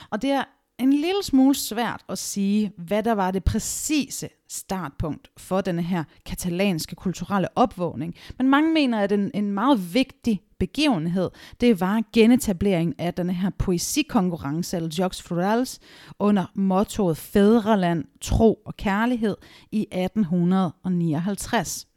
Og 0.09 0.21
det 0.21 0.31
er 0.31 0.43
en 0.79 0.93
lille 0.93 1.23
smule 1.23 1.55
svært 1.55 2.03
at 2.09 2.17
sige, 2.17 2.71
hvad 2.77 3.03
der 3.03 3.11
var 3.11 3.31
det 3.31 3.43
præcise 3.43 4.29
startpunkt 4.49 5.31
for 5.37 5.61
denne 5.61 5.81
her 5.81 6.03
katalanske 6.25 6.95
kulturelle 6.95 7.47
opvågning. 7.55 8.15
Men 8.37 8.49
mange 8.49 8.73
mener, 8.73 8.99
at 8.99 9.11
en, 9.11 9.31
en 9.33 9.51
meget 9.51 9.93
vigtig 9.93 10.41
begivenhed, 10.59 11.29
det 11.61 11.81
var 11.81 12.03
genetableringen 12.13 12.95
af 12.97 13.13
denne 13.13 13.33
her 13.33 13.49
poesikonkurrence, 13.49 14.77
eller 14.77 14.89
Jocs 14.99 15.23
Florals, 15.23 15.79
under 16.19 16.45
mottoet 16.55 17.17
Fædreland, 17.17 18.05
Tro 18.21 18.53
og 18.65 18.77
Kærlighed 18.77 19.35
i 19.71 19.81
1859. 19.81 21.87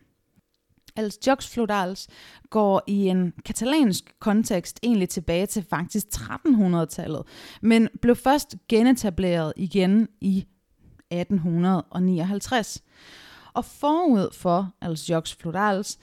Els 0.97 1.05
altså, 1.05 1.19
Jocs 1.27 1.49
Florals 1.49 2.09
går 2.51 2.83
i 2.87 3.09
en 3.09 3.33
katalansk 3.45 4.15
kontekst 4.19 4.81
egentlig 4.83 5.09
tilbage 5.09 5.47
til 5.47 5.67
faktisk 5.71 6.07
1300-tallet, 6.07 7.23
men 7.63 7.89
blev 8.03 8.17
først 8.17 8.57
genetableret 8.69 9.53
igen 9.57 10.09
i 10.21 10.47
1859. 11.11 12.83
Og 13.55 13.65
forud 13.65 14.35
for 14.35 14.73
Els 14.83 15.11
Jocs 15.11 15.35
Florals, 15.35 15.99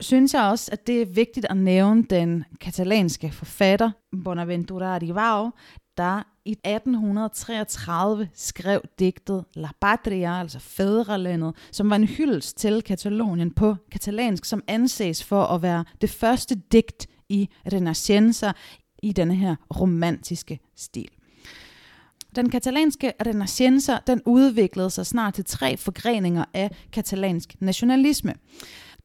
synes 0.00 0.34
jeg 0.34 0.42
også, 0.42 0.68
at 0.72 0.86
det 0.86 1.02
er 1.02 1.06
vigtigt 1.06 1.46
at 1.50 1.56
nævne 1.56 2.04
den 2.04 2.44
katalanske 2.60 3.32
forfatter 3.32 3.90
Bonaventura 4.24 4.94
Arivao, 4.94 5.50
der 5.96 6.22
i 6.44 6.50
1833 6.52 8.28
skrev 8.34 8.80
digtet 8.98 9.44
La 9.54 9.68
Patria, 9.80 10.40
altså 10.40 10.58
Fædrelandet, 10.58 11.56
som 11.70 11.90
var 11.90 11.96
en 11.96 12.04
hyldest 12.04 12.56
til 12.56 12.82
Katalonien 12.82 13.50
på 13.50 13.76
katalansk, 13.90 14.44
som 14.44 14.62
anses 14.68 15.24
for 15.24 15.44
at 15.44 15.62
være 15.62 15.84
det 16.00 16.10
første 16.10 16.54
digt 16.54 17.06
i 17.28 17.48
Renaissance 17.72 18.52
i 19.02 19.12
denne 19.12 19.34
her 19.34 19.56
romantiske 19.80 20.58
stil. 20.76 21.10
Den 22.36 22.50
katalanske 22.50 23.12
Renaissance 23.26 23.92
den 24.06 24.22
udviklede 24.26 24.90
sig 24.90 25.06
snart 25.06 25.34
til 25.34 25.44
tre 25.44 25.76
forgreninger 25.76 26.44
af 26.54 26.70
katalansk 26.92 27.54
nationalisme. 27.60 28.34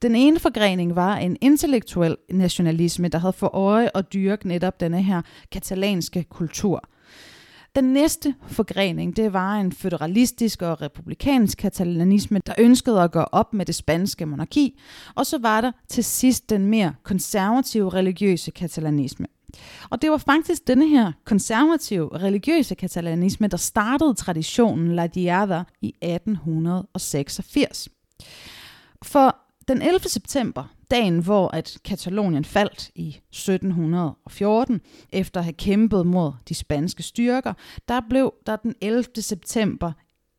Den 0.01 0.15
ene 0.15 0.39
forgrening 0.39 0.95
var 0.95 1.15
en 1.17 1.37
intellektuel 1.41 2.17
nationalisme, 2.31 3.07
der 3.07 3.17
havde 3.17 3.33
for 3.33 3.55
øje 3.55 3.89
at 3.95 4.13
dyrke 4.13 4.47
netop 4.47 4.79
denne 4.79 5.03
her 5.03 5.21
katalanske 5.51 6.23
kultur. 6.23 6.89
Den 7.75 7.83
næste 7.83 8.35
forgrening, 8.47 9.15
det 9.15 9.33
var 9.33 9.53
en 9.53 9.71
federalistisk 9.71 10.61
og 10.61 10.81
republikansk 10.81 11.57
katalanisme, 11.57 12.39
der 12.45 12.53
ønskede 12.57 13.01
at 13.01 13.11
gå 13.11 13.19
op 13.19 13.53
med 13.53 13.65
det 13.65 13.75
spanske 13.75 14.25
monarki, 14.25 14.79
og 15.15 15.25
så 15.25 15.37
var 15.37 15.61
der 15.61 15.71
til 15.87 16.03
sidst 16.03 16.49
den 16.49 16.65
mere 16.65 16.93
konservative 17.03 17.89
religiøse 17.89 18.51
katalanisme. 18.51 19.27
Og 19.89 20.01
det 20.01 20.11
var 20.11 20.17
faktisk 20.17 20.67
denne 20.67 20.87
her 20.87 21.11
konservative 21.25 22.17
religiøse 22.17 22.75
katalanisme, 22.75 23.47
der 23.47 23.57
startede 23.57 24.13
traditionen 24.13 24.95
La 24.95 25.07
Diada 25.07 25.63
i 25.81 25.93
1886. 26.01 27.89
For 29.03 29.35
den 29.67 29.81
11. 29.81 29.99
september, 29.99 30.63
dagen 30.91 31.19
hvor 31.19 31.55
at 31.55 31.77
Katalonien 31.85 32.45
faldt 32.45 32.91
i 32.95 33.07
1714, 33.07 34.81
efter 35.09 35.39
at 35.39 35.43
have 35.43 35.53
kæmpet 35.53 36.07
mod 36.07 36.31
de 36.49 36.53
spanske 36.53 37.03
styrker, 37.03 37.53
der 37.87 38.01
blev 38.09 38.33
der 38.45 38.55
den 38.55 38.75
11. 38.81 39.03
september 39.19 39.91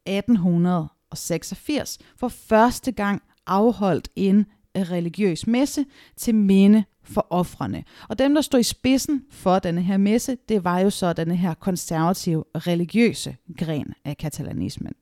1886 0.06 1.98
for 2.16 2.28
første 2.28 2.92
gang 2.92 3.22
afholdt 3.46 4.08
en 4.16 4.46
religiøs 4.76 5.46
messe 5.46 5.84
til 6.16 6.34
minde 6.34 6.84
for 7.02 7.26
offrene. 7.30 7.84
Og 8.08 8.18
dem, 8.18 8.34
der 8.34 8.40
stod 8.40 8.60
i 8.60 8.62
spidsen 8.62 9.24
for 9.30 9.58
denne 9.58 9.82
her 9.82 9.96
messe, 9.96 10.38
det 10.48 10.64
var 10.64 10.78
jo 10.78 10.90
så 10.90 11.12
denne 11.12 11.36
her 11.36 11.54
konservative 11.54 12.44
religiøse 12.54 13.36
gren 13.58 13.94
af 14.04 14.16
katalanismen. 14.16 14.92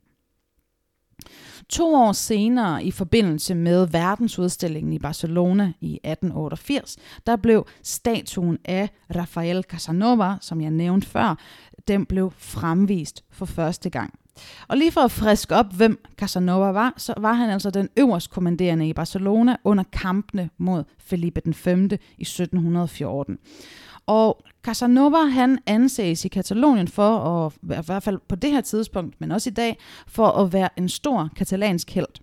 To 1.69 1.95
år 1.95 2.13
senere, 2.13 2.85
i 2.85 2.91
forbindelse 2.91 3.55
med 3.55 3.87
verdensudstillingen 3.87 4.93
i 4.93 4.99
Barcelona 4.99 5.73
i 5.81 5.95
1888, 5.95 6.97
der 7.27 7.37
blev 7.37 7.67
statuen 7.83 8.59
af 8.65 8.89
Rafael 9.17 9.63
Casanova, 9.63 10.35
som 10.41 10.61
jeg 10.61 10.71
nævnte 10.71 11.07
før, 11.07 11.39
den 11.89 12.07
blev 12.07 12.33
fremvist 12.37 13.25
for 13.31 13.47
første 13.47 13.91
gang. 13.91 14.19
Og 14.69 14.77
lige 14.77 14.93
for 14.93 15.01
at 15.01 15.11
friske 15.11 15.55
op, 15.55 15.73
hvem 15.73 16.05
Casanova 16.17 16.71
var, 16.71 16.95
så 16.97 17.15
var 17.17 17.33
han 17.33 17.51
altså 17.51 17.71
den 17.71 17.89
øverst 17.97 18.31
kommanderende 18.31 18.89
i 18.89 18.93
Barcelona 18.93 19.57
under 19.65 19.85
kampene 19.93 20.51
mod 20.59 20.85
Felipe 20.99 21.41
den 21.45 21.55
5. 21.55 21.85
i 22.19 22.23
1714. 22.23 23.39
Og 24.07 24.43
Casanova 24.63 25.19
han 25.19 25.59
anses 25.67 26.25
i 26.25 26.29
Katalonien 26.29 26.89
for, 26.89 27.19
at, 27.19 27.53
i 27.83 27.87
hvert 27.87 28.03
fald 28.03 28.19
på 28.29 28.37
det 28.37 28.51
her 28.51 28.61
tidspunkt, 28.61 29.21
men 29.21 29.33
også 29.33 29.51
i 29.51 29.53
dag, 29.53 29.79
for 30.07 30.27
at 30.27 30.53
være 30.53 30.69
en 30.77 30.89
stor 30.89 31.31
katalansk 31.37 31.91
held. 31.91 32.23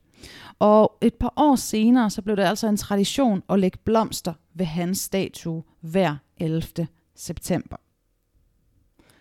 Og 0.59 0.97
et 1.01 1.13
par 1.13 1.33
år 1.35 1.55
senere, 1.55 2.09
så 2.09 2.21
blev 2.21 2.37
det 2.37 2.43
altså 2.43 2.67
en 2.67 2.77
tradition 2.77 3.43
at 3.49 3.59
lægge 3.59 3.77
blomster 3.85 4.33
ved 4.55 4.65
hans 4.65 4.99
statue 4.99 5.63
hver 5.81 6.15
11. 6.37 6.87
september. 7.15 7.77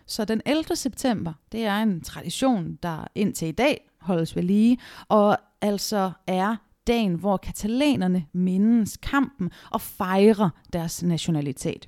Så 0.05 0.25
den 0.25 0.41
11. 0.45 0.75
september, 0.75 1.33
det 1.51 1.65
er 1.65 1.77
en 1.77 2.01
tradition, 2.01 2.77
der 2.83 3.07
indtil 3.15 3.47
i 3.47 3.51
dag 3.51 3.89
holdes 4.01 4.35
ved 4.35 4.43
lige, 4.43 4.77
og 5.07 5.37
altså 5.61 6.11
er 6.27 6.55
dagen, 6.87 7.13
hvor 7.13 7.37
katalanerne 7.37 8.25
mindes 8.33 8.97
kampen 8.97 9.51
og 9.71 9.81
fejrer 9.81 10.49
deres 10.73 11.03
nationalitet. 11.03 11.87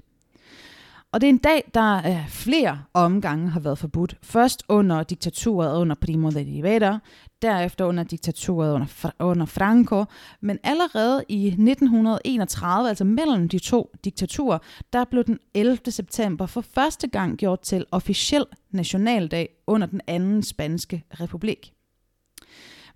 Og 1.15 1.21
det 1.21 1.27
er 1.27 1.33
en 1.33 1.37
dag, 1.37 1.71
der 1.73 1.97
øh, 1.97 2.29
flere 2.29 2.83
omgange 2.93 3.49
har 3.49 3.59
været 3.59 3.77
forbudt. 3.77 4.17
Først 4.23 4.63
under 4.69 5.03
diktaturet 5.03 5.77
under 5.77 5.95
Primo 5.95 6.29
de 6.29 6.39
Rivera, 6.39 6.99
derefter 7.41 7.85
under 7.85 8.03
diktaturet 8.03 8.73
under, 8.73 9.11
under 9.19 9.45
Franco, 9.45 10.05
men 10.41 10.59
allerede 10.63 11.23
i 11.29 11.47
1931, 11.47 12.89
altså 12.89 13.03
mellem 13.03 13.49
de 13.49 13.59
to 13.59 13.91
diktaturer, 14.03 14.57
der 14.93 15.05
blev 15.05 15.23
den 15.23 15.39
11. 15.53 15.77
september 15.89 16.45
for 16.45 16.61
første 16.61 17.07
gang 17.07 17.37
gjort 17.37 17.59
til 17.59 17.85
officiel 17.91 18.45
nationaldag 18.71 19.49
under 19.67 19.87
den 19.87 20.01
anden 20.07 20.43
spanske 20.43 21.03
republik. 21.11 21.74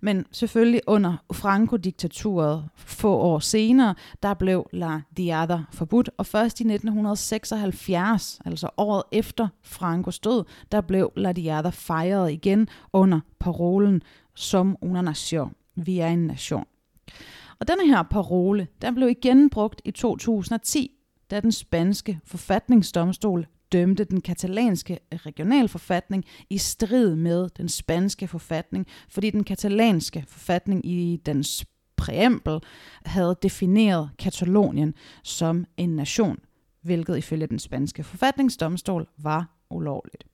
Men 0.00 0.26
selvfølgelig 0.32 0.80
under 0.86 1.16
Franco-diktaturet 1.32 2.68
få 2.74 3.16
år 3.16 3.38
senere, 3.38 3.94
der 4.22 4.34
blev 4.34 4.66
La 4.72 5.00
Diada 5.16 5.58
forbudt, 5.72 6.10
og 6.16 6.26
først 6.26 6.60
i 6.60 6.62
1976, 6.62 8.40
altså 8.44 8.68
året 8.76 9.02
efter 9.12 9.48
Francos 9.62 10.18
død, 10.18 10.44
der 10.72 10.80
blev 10.80 11.12
La 11.16 11.32
Diada 11.32 11.68
fejret 11.68 12.32
igen 12.32 12.68
under 12.92 13.20
parolen 13.40 14.02
som 14.34 14.76
una 14.80 15.02
nation. 15.02 15.54
Vi 15.76 15.98
er 15.98 16.08
en 16.08 16.26
nation. 16.26 16.64
Og 17.58 17.68
denne 17.68 17.86
her 17.86 18.02
parole, 18.02 18.68
den 18.82 18.94
blev 18.94 19.08
igen 19.08 19.50
brugt 19.50 19.82
i 19.84 19.90
2010, 19.90 20.90
da 21.30 21.40
den 21.40 21.52
spanske 21.52 22.20
forfatningsdomstol 22.24 23.46
dømte 23.72 24.04
den 24.04 24.20
katalanske 24.20 24.98
øh, 25.12 25.18
regionalforfatning 25.26 26.24
i 26.50 26.58
strid 26.58 27.16
med 27.16 27.48
den 27.56 27.68
spanske 27.68 28.28
forfatning, 28.28 28.86
fordi 29.08 29.30
den 29.30 29.44
katalanske 29.44 30.24
forfatning 30.28 30.86
i 30.86 31.20
dens 31.26 31.64
præambel 31.96 32.60
havde 33.04 33.36
defineret 33.42 34.10
Katalonien 34.18 34.94
som 35.22 35.66
en 35.76 35.96
nation, 35.96 36.38
hvilket 36.82 37.16
ifølge 37.18 37.46
den 37.46 37.58
spanske 37.58 38.04
forfatningsdomstol 38.04 39.06
var 39.18 39.64
ulovligt. 39.70 40.24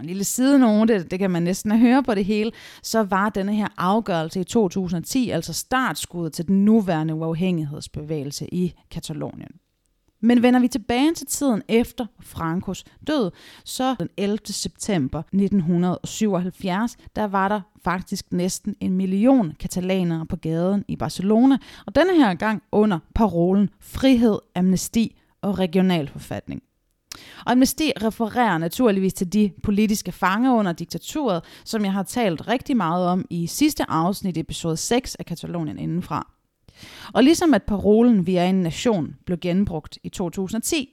En 0.00 0.06
lille 0.06 0.24
sidenote, 0.24 1.04
det 1.04 1.18
kan 1.18 1.30
man 1.30 1.42
næsten 1.42 1.78
høre 1.78 2.02
på 2.02 2.14
det 2.14 2.24
hele, 2.24 2.52
så 2.82 3.02
var 3.02 3.28
denne 3.28 3.54
her 3.54 3.68
afgørelse 3.76 4.40
i 4.40 4.44
2010 4.44 5.30
altså 5.30 5.52
startskuddet 5.52 6.32
til 6.32 6.48
den 6.48 6.64
nuværende 6.64 7.14
uafhængighedsbevægelse 7.14 8.54
i 8.54 8.74
Katalonien. 8.90 9.50
Men 10.20 10.42
vender 10.42 10.60
vi 10.60 10.68
tilbage 10.68 11.14
til 11.14 11.26
tiden 11.26 11.62
efter 11.68 12.06
Frankos 12.20 12.84
død, 13.06 13.30
så 13.64 13.94
den 13.98 14.08
11. 14.16 14.38
september 14.44 15.18
1977, 15.18 16.96
der 17.16 17.24
var 17.24 17.48
der 17.48 17.60
faktisk 17.84 18.32
næsten 18.32 18.74
en 18.80 18.92
million 18.92 19.52
katalanere 19.60 20.26
på 20.26 20.36
gaden 20.36 20.84
i 20.88 20.96
Barcelona, 20.96 21.58
og 21.86 21.94
denne 21.94 22.16
her 22.16 22.34
gang 22.34 22.62
under 22.72 22.98
parolen 23.14 23.70
frihed, 23.80 24.38
amnesti 24.54 25.18
og 25.42 25.58
regionalforfatning. 25.58 26.62
Og 27.46 27.52
amnesti 27.52 27.92
refererer 28.02 28.58
naturligvis 28.58 29.14
til 29.14 29.32
de 29.32 29.50
politiske 29.62 30.12
fanger 30.12 30.52
under 30.52 30.72
diktaturet, 30.72 31.44
som 31.64 31.84
jeg 31.84 31.92
har 31.92 32.02
talt 32.02 32.48
rigtig 32.48 32.76
meget 32.76 33.06
om 33.06 33.24
i 33.30 33.46
sidste 33.46 33.90
afsnit, 33.90 34.38
episode 34.38 34.76
6 34.76 35.14
af 35.14 35.26
Katalonien 35.26 35.78
indenfra. 35.78 36.37
Og 37.12 37.24
ligesom 37.24 37.54
at 37.54 37.62
parolen 37.62 38.26
Vi 38.26 38.36
er 38.36 38.44
en 38.44 38.62
nation 38.62 39.16
blev 39.26 39.38
genbrugt 39.38 39.98
i 40.02 40.08
2010, 40.08 40.88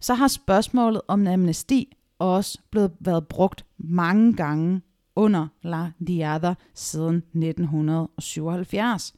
så 0.00 0.14
har 0.14 0.28
spørgsmålet 0.28 1.00
om 1.08 1.26
amnesti 1.26 1.96
også 2.18 2.58
blevet 2.70 2.90
været 3.00 3.28
brugt 3.28 3.64
mange 3.78 4.32
gange 4.32 4.80
under 5.16 5.46
La 5.62 5.90
Diada 6.06 6.54
siden 6.74 7.16
1977. 7.16 9.14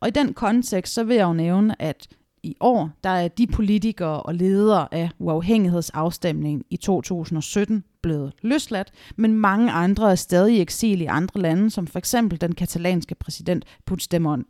Og 0.00 0.08
i 0.08 0.10
den 0.10 0.34
kontekst, 0.34 0.94
så 0.94 1.04
vil 1.04 1.16
jeg 1.16 1.24
jo 1.24 1.32
nævne, 1.32 1.82
at 1.82 2.08
i 2.42 2.56
år, 2.60 2.90
der 3.04 3.10
er 3.10 3.28
de 3.28 3.46
politikere 3.46 4.22
og 4.22 4.34
ledere 4.34 4.94
af 4.94 5.10
uafhængighedsafstemningen 5.18 6.64
i 6.70 6.76
2017 6.76 7.84
blevet 8.02 8.32
løsladt, 8.42 8.92
men 9.16 9.34
mange 9.34 9.70
andre 9.70 10.10
er 10.10 10.14
stadig 10.14 10.56
i 10.56 10.60
eksil 10.60 11.00
i 11.00 11.04
andre 11.04 11.40
lande, 11.40 11.70
som 11.70 11.86
for 11.86 11.98
eksempel 11.98 12.40
den 12.40 12.54
katalanske 12.54 13.14
præsident 13.14 13.64
Puigdemont. 13.86 14.46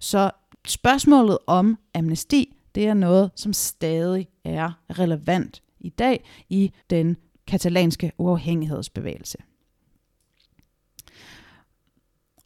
Så 0.00 0.30
spørgsmålet 0.66 1.38
om 1.46 1.78
amnesti, 1.94 2.56
det 2.74 2.86
er 2.86 2.94
noget, 2.94 3.30
som 3.36 3.52
stadig 3.52 4.28
er 4.44 4.72
relevant 4.90 5.62
i 5.80 5.88
dag 5.88 6.24
i 6.48 6.72
den 6.90 7.16
katalanske 7.46 8.12
uafhængighedsbevægelse. 8.18 9.38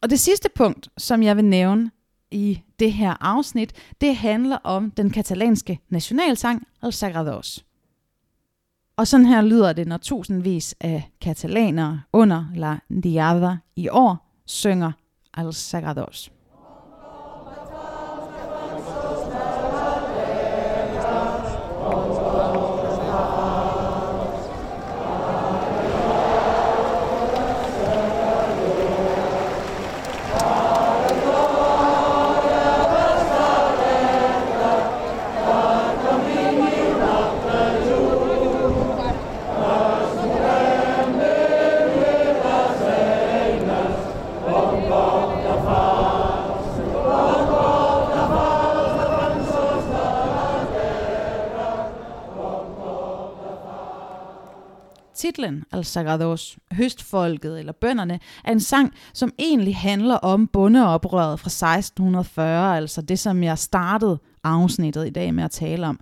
Og 0.01 0.09
det 0.09 0.19
sidste 0.19 0.49
punkt, 0.55 0.89
som 0.97 1.23
jeg 1.23 1.35
vil 1.35 1.45
nævne 1.45 1.91
i 2.31 2.61
det 2.79 2.93
her 2.93 3.15
afsnit, 3.19 3.73
det 4.01 4.15
handler 4.15 4.57
om 4.57 4.91
den 4.91 5.09
katalanske 5.09 5.79
nationalsang 5.89 6.67
El 6.83 6.93
Sagrados. 6.93 7.65
Og 8.95 9.07
sådan 9.07 9.25
her 9.25 9.41
lyder 9.41 9.73
det, 9.73 9.87
når 9.87 9.97
tusindvis 9.97 10.75
af 10.79 11.11
katalanere 11.21 12.01
under 12.13 12.45
La 12.55 12.79
Diada 13.03 13.57
i 13.75 13.89
år 13.89 14.33
synger 14.45 14.91
El 15.37 15.53
Sagrados. 15.53 16.31
Titlen, 55.41 55.63
El 55.73 55.85
Sagrados, 55.85 56.57
høstfolket 56.71 57.59
eller 57.59 57.73
bønderne, 57.73 58.19
er 58.43 58.51
en 58.51 58.59
sang, 58.59 58.93
som 59.13 59.31
egentlig 59.39 59.75
handler 59.75 60.15
om 60.15 60.47
bondeoprøret 60.47 61.39
fra 61.39 61.77
1640, 61.77 62.77
altså 62.77 63.01
det, 63.01 63.19
som 63.19 63.43
jeg 63.43 63.57
startede 63.57 64.19
afsnittet 64.43 65.07
i 65.07 65.09
dag 65.09 65.33
med 65.33 65.43
at 65.43 65.51
tale 65.51 65.87
om. 65.87 65.99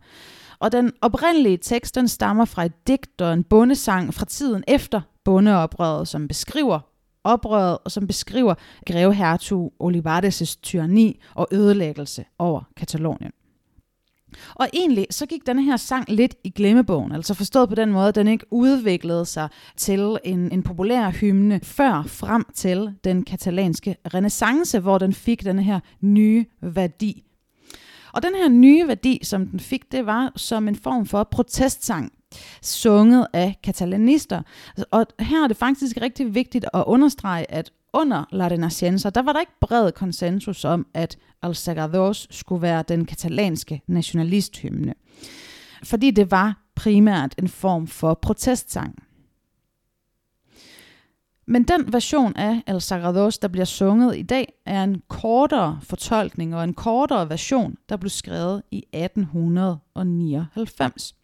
Og 0.60 0.72
den 0.72 0.92
oprindelige 1.02 1.58
tekst, 1.58 1.96
den 1.96 2.08
stammer 2.08 2.46
fra 2.46 2.66
et 2.66 2.88
digt 2.88 3.22
og 3.22 3.34
en 3.34 3.44
bondesang 3.44 4.14
fra 4.14 4.26
tiden 4.26 4.64
efter 4.68 5.02
bondeoprøret, 5.26 6.08
som 6.08 6.28
beskriver 6.28 6.80
oprøret, 7.24 7.78
og 7.86 7.92
som 7.92 8.08
beskriver 8.08 8.54
greve 8.86 9.14
hertug 9.14 9.74
Olivares' 9.84 10.60
tyranni 10.64 11.20
og 11.36 11.48
ødelæggelse 11.52 12.26
over 12.40 12.62
Katalonien. 12.78 13.32
Og 14.56 14.68
egentlig 14.74 15.08
så 15.10 15.26
gik 15.26 15.48
denne 15.48 15.64
her 15.64 15.78
sang 15.78 16.10
lidt 16.10 16.36
i 16.44 16.50
glemmebogen, 16.50 17.12
altså 17.12 17.34
forstået 17.34 17.70
på 17.70 17.76
den 17.76 17.92
måde, 17.92 18.08
at 18.08 18.16
den 18.16 18.28
ikke 18.28 18.46
udviklede 18.52 19.26
sig 19.26 19.50
til 19.78 20.18
en, 20.24 20.52
en 20.52 20.64
populær 20.64 21.10
hymne 21.10 21.60
før 21.64 22.04
frem 22.08 22.46
til 22.56 22.94
den 23.04 23.24
katalanske 23.24 23.96
renaissance, 24.14 24.80
hvor 24.80 24.98
den 24.98 25.14
fik 25.14 25.44
denne 25.44 25.64
her 25.64 25.80
nye 26.02 26.46
værdi. 26.62 27.24
Og 28.14 28.24
den 28.24 28.36
her 28.36 28.50
nye 28.50 28.88
værdi, 28.88 29.20
som 29.24 29.48
den 29.48 29.60
fik, 29.60 29.92
det 29.92 30.06
var 30.06 30.32
som 30.36 30.68
en 30.68 30.76
form 30.76 31.06
for 31.06 31.24
protestsang, 31.24 32.12
sunget 32.62 33.28
af 33.34 33.60
katalanister. 33.64 34.42
Og 34.92 35.06
her 35.20 35.44
er 35.44 35.48
det 35.48 35.58
faktisk 35.58 35.98
rigtig 36.02 36.36
vigtigt 36.36 36.66
at 36.74 36.84
understrege, 36.88 37.52
at 37.52 37.72
under 37.94 38.26
La 38.32 38.48
Renaissance, 38.48 39.10
der 39.10 39.22
var 39.22 39.34
der 39.34 39.40
ikke 39.40 39.60
bred 39.62 39.92
konsensus 39.92 40.66
om, 40.66 40.88
at 40.94 41.18
El 41.44 41.56
Sagrados 41.56 42.28
skulle 42.32 42.62
være 42.62 42.84
den 42.88 43.06
katalanske 43.06 43.82
nationalisthymne. 43.88 44.94
Fordi 45.84 46.12
det 46.12 46.32
var 46.32 46.66
primært 46.76 47.36
en 47.38 47.48
form 47.48 47.88
for 47.88 48.14
protestsang. 48.14 49.04
Men 51.48 51.64
den 51.64 51.94
version 51.94 52.36
af 52.36 52.64
El 52.68 52.82
Sagrados, 52.82 53.38
der 53.38 53.48
bliver 53.48 53.66
sunget 53.66 54.18
i 54.18 54.22
dag, 54.22 54.54
er 54.66 54.84
en 54.84 55.02
kortere 55.08 55.80
fortolkning 55.84 56.56
og 56.56 56.64
en 56.64 56.74
kortere 56.74 57.30
version, 57.30 57.76
der 57.90 57.98
blev 57.98 58.10
skrevet 58.10 58.64
i 58.72 58.84
1899. 58.94 61.19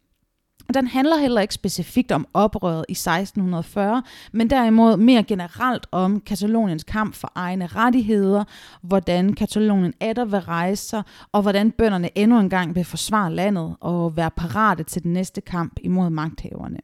Den 0.74 0.88
handler 0.88 1.18
heller 1.18 1.42
ikke 1.42 1.54
specifikt 1.54 2.12
om 2.12 2.28
oprøret 2.34 2.86
i 2.90 2.92
1640, 2.92 4.04
men 4.32 4.50
derimod 4.50 4.98
mere 4.98 5.24
generelt 5.24 5.88
om 5.92 6.20
Kataloniens 6.20 6.84
kamp 6.84 7.16
for 7.16 7.32
egne 7.36 7.68
rettigheder, 7.68 8.44
hvordan 8.82 9.34
Katalonien 9.34 9.94
atter 10.00 10.26
vil 10.26 10.40
rejse 10.40 10.88
sig, 10.88 11.04
og 11.32 11.42
hvordan 11.42 11.72
bønderne 11.72 12.18
endnu 12.18 12.40
engang 12.40 12.76
vil 12.76 12.86
forsvare 12.86 13.34
landet 13.34 13.76
og 13.80 14.18
være 14.18 14.32
parate 14.32 14.84
til 14.84 15.04
den 15.04 15.14
næste 15.14 15.42
kamp 15.42 15.80
imod 15.82 16.10
magthaverne. 16.10 16.80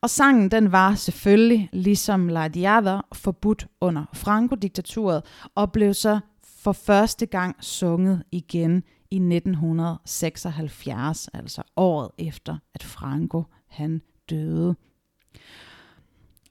Og 0.00 0.10
sangen 0.10 0.50
den 0.50 0.72
var 0.72 0.94
selvfølgelig, 0.94 1.68
ligesom 1.72 2.28
La 2.28 2.48
Diada, 2.48 3.00
forbudt 3.12 3.66
under 3.80 4.04
Franco-diktaturet, 4.12 5.22
og 5.54 5.72
blev 5.72 5.94
så 5.94 6.20
for 6.62 6.72
første 6.72 7.26
gang 7.26 7.56
sunget 7.60 8.22
igen 8.32 8.82
i 9.10 9.16
1976, 9.16 11.28
altså 11.28 11.62
året 11.76 12.10
efter, 12.18 12.58
at 12.74 12.82
Franco 12.82 13.44
han 13.66 14.02
døde. 14.30 14.76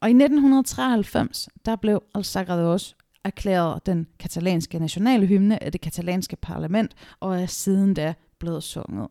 Og 0.02 0.10
i 0.10 0.14
1993, 0.14 1.50
der 1.66 1.76
blev 1.76 2.04
El 2.16 2.24
Sagrados 2.24 2.96
erklæret 3.24 3.86
den 3.86 4.08
katalanske 4.20 4.80
nationale 4.80 5.26
hymne 5.26 5.64
af 5.64 5.72
det 5.72 5.82
katalanske 5.82 6.36
parlament, 6.36 6.96
og 7.20 7.42
er 7.42 7.46
siden 7.46 7.94
da 7.94 8.14
blevet 8.40 8.64
sunget. 8.64 9.08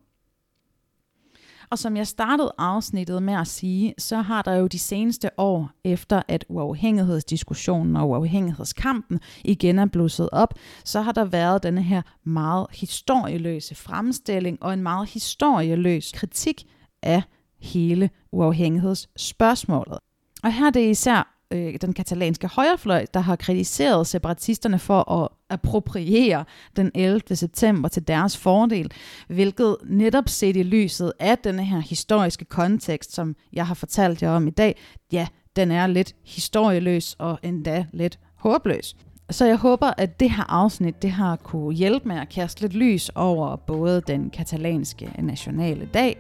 Og 1.71 1.79
som 1.79 1.97
jeg 1.97 2.07
startede 2.07 2.53
afsnittet 2.59 3.23
med 3.23 3.35
at 3.35 3.47
sige, 3.47 3.95
så 3.99 4.17
har 4.17 4.43
der 4.43 4.55
jo 4.55 4.67
de 4.67 4.79
seneste 4.79 5.31
år, 5.39 5.71
efter 5.85 6.23
at 6.29 6.45
uafhængighedsdiskussionen 6.49 7.97
og 7.97 8.09
uafhængighedskampen 8.09 9.21
igen 9.45 9.79
er 9.79 9.87
blusset 9.87 10.29
op, 10.33 10.55
så 10.85 11.01
har 11.01 11.13
der 11.13 11.25
været 11.25 11.63
denne 11.63 11.83
her 11.83 12.03
meget 12.25 12.67
historieløse 12.73 13.75
fremstilling 13.75 14.63
og 14.63 14.73
en 14.73 14.83
meget 14.83 15.09
historieløs 15.09 16.13
kritik 16.13 16.65
af 17.03 17.23
hele 17.61 18.11
uafhængighedsspørgsmålet. 18.33 19.99
Og 20.43 20.53
her 20.53 20.67
er 20.67 20.71
det 20.71 20.91
især 20.91 21.36
øh, 21.51 21.75
den 21.81 21.93
katalanske 21.93 22.47
højrefløj, 22.47 23.07
der 23.15 23.21
har 23.21 23.37
kritiseret 23.37 24.07
separatisterne 24.07 24.79
for 24.79 25.13
at 25.13 25.29
appropriere 25.51 26.45
den 26.77 26.91
11. 26.95 27.37
september 27.37 27.89
til 27.89 28.09
deres 28.09 28.37
fordel, 28.37 28.93
hvilket 29.29 29.77
netop 29.85 30.29
set 30.29 30.57
i 30.57 30.63
lyset 30.63 31.13
af 31.19 31.39
denne 31.39 31.65
her 31.65 31.81
historiske 31.81 32.45
kontekst, 32.45 33.13
som 33.13 33.37
jeg 33.53 33.67
har 33.67 33.75
fortalt 33.75 34.23
jer 34.23 34.31
om 34.31 34.49
i 34.49 34.51
dag, 34.51 34.77
ja, 35.13 35.27
den 35.57 35.71
er 35.71 35.87
lidt 35.87 36.15
historieløs 36.25 37.17
og 37.19 37.39
endda 37.43 37.87
lidt 37.93 38.19
håbløs. 38.35 38.97
Så 39.31 39.45
jeg 39.45 39.57
håber, 39.57 39.93
at 39.99 40.21
det 40.21 40.31
her 40.31 40.45
afsnit 40.49 41.03
det 41.03 41.11
har 41.11 41.37
kunne 41.37 41.75
hjælpe 41.75 42.09
med 42.09 42.17
at 42.17 42.29
kaste 42.29 42.61
lidt 42.61 42.75
lys 42.75 43.09
over 43.15 43.57
både 43.57 44.01
den 44.01 44.31
katalanske 44.31 45.13
nationale 45.19 45.89
dag, 45.95 46.19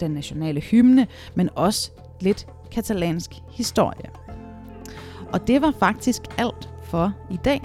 den 0.00 0.10
nationale 0.10 0.60
hymne, 0.60 1.06
men 1.34 1.48
også 1.54 1.90
lidt 2.20 2.46
katalansk 2.72 3.30
historie. 3.50 4.29
Og 5.32 5.46
det 5.46 5.62
var 5.62 5.72
faktisk 5.78 6.22
alt 6.38 6.68
for 6.82 7.12
i 7.30 7.36
dag. 7.36 7.62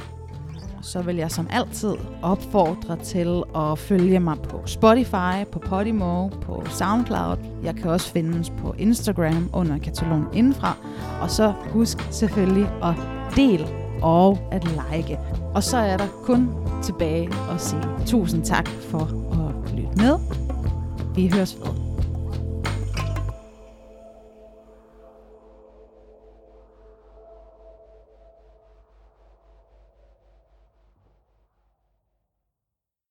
Så 0.81 1.01
vil 1.01 1.15
jeg 1.15 1.31
som 1.31 1.47
altid 1.49 1.95
opfordre 2.21 2.97
til 3.03 3.43
at 3.55 3.79
følge 3.79 4.19
mig 4.19 4.37
på 4.39 4.61
Spotify, 4.65 5.45
på 5.51 5.59
Podimo, 5.59 6.27
på 6.27 6.63
SoundCloud. 6.69 7.37
Jeg 7.63 7.75
kan 7.75 7.91
også 7.91 8.11
findes 8.11 8.49
på 8.49 8.75
Instagram 8.77 9.49
under 9.53 9.77
Katalon 9.77 10.27
Indenfra. 10.33 10.77
Og 11.21 11.31
så 11.31 11.53
husk 11.69 12.07
selvfølgelig 12.11 12.69
at 12.83 12.95
del 13.35 13.67
og 14.01 14.37
at 14.51 14.63
like. 14.63 15.19
Og 15.55 15.63
så 15.63 15.77
er 15.77 15.97
der 15.97 16.07
kun 16.23 16.49
tilbage 16.83 17.29
at 17.51 17.61
sige 17.61 17.83
tusind 18.05 18.45
tak 18.45 18.67
for 18.67 19.01
at 19.31 19.73
lytte 19.73 19.97
med. 19.97 20.19
Vi 21.15 21.31
høres 21.33 21.57
ved. 21.59 21.84